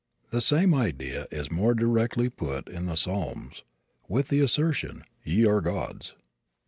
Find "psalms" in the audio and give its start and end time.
2.95-3.63